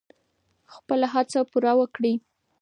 [0.73, 2.13] خپله هڅه پوره وکړئ.